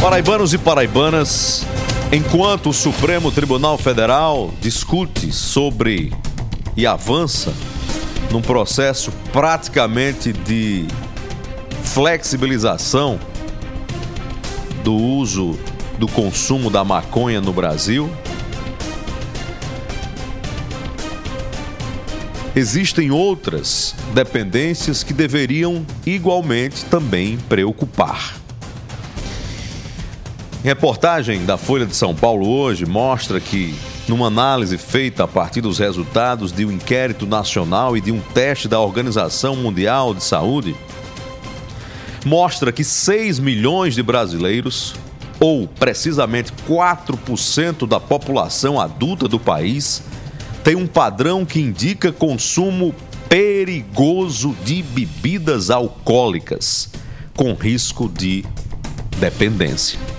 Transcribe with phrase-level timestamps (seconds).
[0.00, 1.66] Paraibanos e paraibanas,
[2.12, 6.12] enquanto o Supremo Tribunal Federal discute sobre
[6.76, 7.52] e avança
[8.30, 10.86] num processo praticamente de
[11.82, 13.18] flexibilização
[14.84, 15.58] do uso
[15.98, 18.08] do consumo da maconha no Brasil,
[22.54, 28.47] existem outras dependências que deveriam igualmente também preocupar.
[30.64, 33.72] Reportagem da Folha de São Paulo hoje mostra que,
[34.08, 38.66] numa análise feita a partir dos resultados de um inquérito nacional e de um teste
[38.66, 40.74] da Organização Mundial de Saúde,
[42.26, 44.96] mostra que 6 milhões de brasileiros,
[45.38, 50.02] ou precisamente 4% da população adulta do país,
[50.64, 52.92] tem um padrão que indica consumo
[53.28, 56.90] perigoso de bebidas alcoólicas,
[57.36, 58.44] com risco de
[59.20, 60.17] dependência.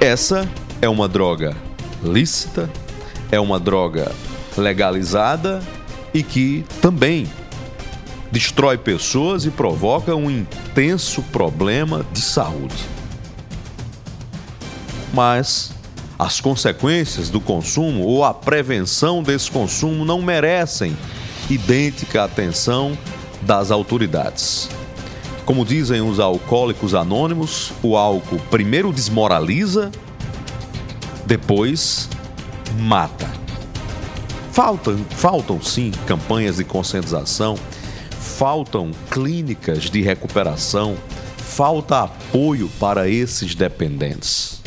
[0.00, 0.48] Essa
[0.80, 1.54] é uma droga
[2.02, 2.70] lícita,
[3.30, 4.10] é uma droga
[4.56, 5.62] legalizada
[6.14, 7.30] e que também
[8.32, 12.82] destrói pessoas e provoca um intenso problema de saúde.
[15.12, 15.70] Mas
[16.18, 20.96] as consequências do consumo ou a prevenção desse consumo não merecem
[21.50, 22.96] idêntica atenção
[23.42, 24.79] das autoridades.
[25.50, 29.90] Como dizem os alcoólicos anônimos, o álcool primeiro desmoraliza,
[31.26, 32.08] depois
[32.78, 33.28] mata.
[34.52, 37.56] Faltam, faltam sim campanhas de conscientização,
[38.12, 40.96] faltam clínicas de recuperação,
[41.36, 44.62] falta apoio para esses dependentes.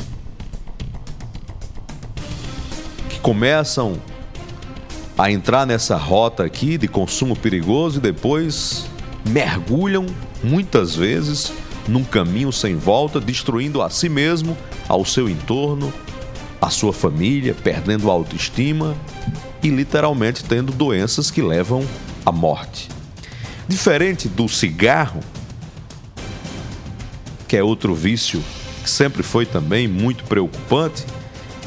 [3.07, 3.93] Que começam
[5.17, 8.91] a entrar nessa rota aqui de consumo perigoso e depois
[9.25, 10.06] mergulham
[10.44, 11.51] muitas vezes
[11.88, 14.57] num caminho sem volta, destruindo a si mesmo,
[14.88, 15.94] ao seu entorno,
[16.61, 18.95] a sua família, perdendo a autoestima
[19.61, 21.85] e literalmente tendo doenças que levam
[22.25, 22.89] à morte.
[23.67, 25.19] Diferente do cigarro,
[27.47, 28.41] que é outro vício
[28.81, 31.05] que sempre foi também muito preocupante,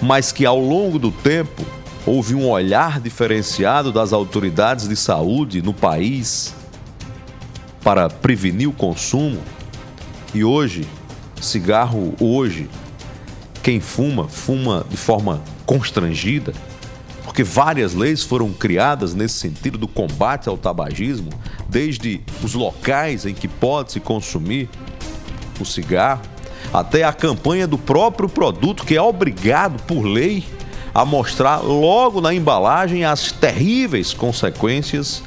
[0.02, 1.64] mas que ao longo do tempo
[2.04, 6.54] houve um olhar diferenciado das autoridades de saúde no país
[7.86, 9.40] para prevenir o consumo.
[10.34, 10.84] E hoje,
[11.40, 12.68] cigarro hoje,
[13.62, 16.52] quem fuma, fuma de forma constrangida,
[17.22, 21.30] porque várias leis foram criadas nesse sentido do combate ao tabagismo,
[21.68, 24.68] desde os locais em que pode se consumir
[25.60, 26.22] o cigarro,
[26.74, 30.44] até a campanha do próprio produto que é obrigado por lei
[30.92, 35.22] a mostrar logo na embalagem as terríveis consequências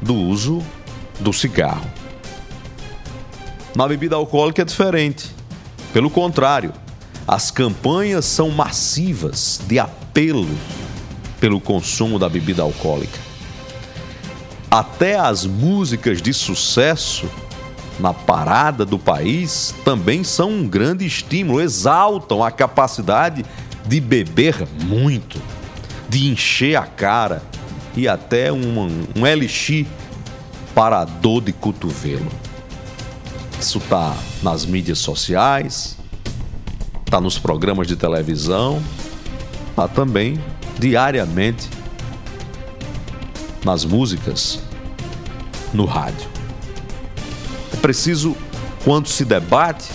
[0.00, 0.64] do uso
[1.20, 1.90] do cigarro.
[3.74, 5.30] Na bebida alcoólica é diferente.
[5.92, 6.72] Pelo contrário,
[7.26, 10.48] as campanhas são massivas de apelo
[11.38, 13.18] pelo consumo da bebida alcoólica.
[14.70, 17.28] Até as músicas de sucesso
[17.98, 23.44] na parada do país também são um grande estímulo, exaltam a capacidade
[23.86, 25.40] de beber muito,
[26.08, 27.42] de encher a cara
[27.96, 29.86] e até um, um elixir
[30.74, 32.30] para a dor de cotovelo.
[33.58, 35.96] Isso está nas mídias sociais,
[37.04, 38.82] está nos programas de televisão,
[39.68, 40.42] está também
[40.78, 41.68] diariamente
[43.64, 44.60] nas músicas,
[45.74, 46.28] no rádio.
[47.72, 48.36] É preciso,
[48.84, 49.90] quando se debate,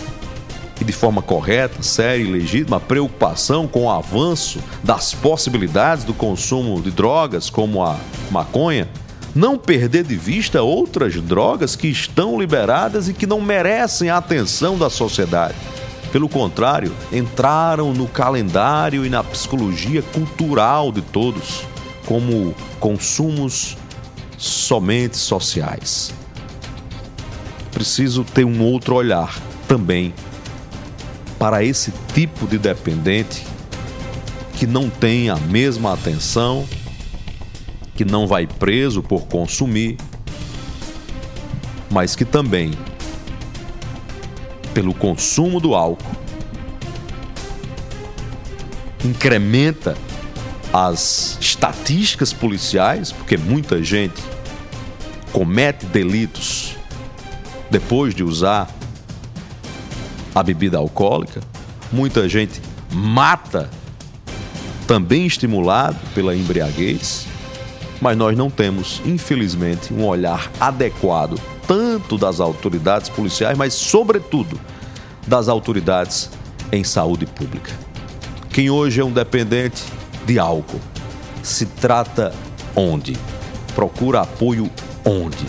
[0.80, 6.14] e de forma correta, séria e legítima, a preocupação com o avanço das possibilidades do
[6.14, 7.98] consumo de drogas, como a
[8.30, 8.90] maconha,
[9.36, 14.78] não perder de vista outras drogas que estão liberadas e que não merecem a atenção
[14.78, 15.56] da sociedade.
[16.10, 21.64] Pelo contrário, entraram no calendário e na psicologia cultural de todos
[22.06, 23.76] como consumos
[24.38, 26.14] somente sociais.
[27.74, 29.38] Preciso ter um outro olhar
[29.68, 30.14] também
[31.38, 33.46] para esse tipo de dependente
[34.54, 36.66] que não tem a mesma atenção
[37.96, 39.98] que não vai preso por consumir,
[41.90, 42.72] mas que também,
[44.74, 46.16] pelo consumo do álcool,
[49.04, 49.96] incrementa
[50.74, 54.22] as estatísticas policiais, porque muita gente
[55.32, 56.76] comete delitos
[57.72, 58.70] depois de usar
[60.34, 61.40] a bebida alcoólica,
[61.94, 63.70] muita gente mata
[64.86, 67.26] também estimulado pela embriaguez
[68.02, 74.60] mas nós não temos, infelizmente, um olhar adequado tanto das autoridades policiais, mas, sobretudo,
[75.26, 76.30] das autoridades
[76.72, 77.72] em saúde pública.
[78.50, 79.84] Quem hoje é um dependente
[80.26, 80.80] de álcool
[81.46, 82.34] se trata
[82.76, 83.16] onde?
[83.76, 84.70] Procura apoio
[85.06, 85.46] onde?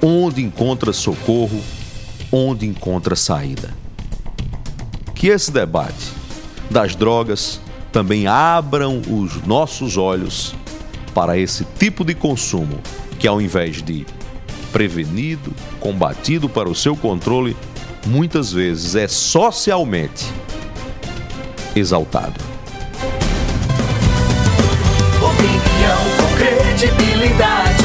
[0.00, 1.60] Onde encontra socorro?
[2.30, 3.70] Onde encontra saída?
[5.14, 6.12] Que esse debate
[6.70, 7.60] das drogas
[7.90, 10.54] também abram os nossos olhos
[11.14, 12.80] para esse tipo de consumo
[13.18, 14.04] que, ao invés de
[14.72, 17.56] prevenido, combatido para o seu controle,
[18.04, 20.26] muitas vezes é socialmente
[21.76, 22.34] exaltado.
[25.22, 27.84] Opinião com credibilidade,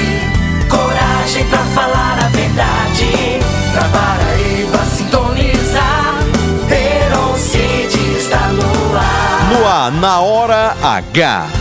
[0.67, 3.39] coragem para falar a verdade.
[3.71, 6.15] Pra Paraíba sintonizar,
[6.67, 9.53] Herocide está no ar.
[9.53, 11.58] No ar, na hora H